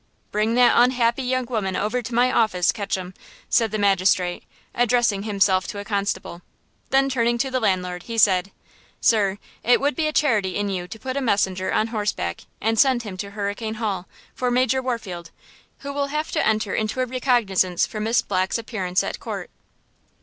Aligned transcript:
"Bring 0.31 0.55
that 0.55 0.73
unhappy 0.75 1.21
young 1.21 1.45
woman 1.45 1.75
over 1.75 2.01
to 2.01 2.13
my 2.15 2.31
office, 2.31 2.71
Ketchum," 2.71 3.13
said 3.51 3.69
the 3.69 3.77
magistrate, 3.77 4.45
addressing 4.73 5.21
himself 5.21 5.67
to 5.67 5.77
a 5.77 5.85
constable. 5.85 6.41
Then 6.89 7.07
turning 7.07 7.37
to 7.37 7.51
the 7.51 7.59
landlord, 7.59 8.01
he 8.01 8.17
said: 8.17 8.49
"Sir, 8.99 9.37
it 9.63 9.79
would 9.79 9.95
be 9.95 10.07
a 10.07 10.11
charity 10.11 10.55
in 10.55 10.69
you 10.69 10.87
to 10.87 10.97
put 10.97 11.17
a 11.17 11.21
messenger 11.21 11.71
on 11.71 11.89
horseback 11.89 12.45
and 12.59 12.79
send 12.79 13.03
him 13.03 13.15
to 13.17 13.29
Hurricane 13.29 13.75
Hall 13.75 14.07
for 14.33 14.49
Major 14.49 14.81
Warfield, 14.81 15.29
who 15.81 15.93
will 15.93 16.07
have 16.07 16.31
to 16.31 16.43
enter 16.43 16.73
into 16.73 16.99
a 17.01 17.05
recognizance 17.05 17.85
for 17.85 17.99
Miss 17.99 18.23
Black's 18.23 18.57
appearance 18.57 19.03
at 19.03 19.19
court. 19.19 19.51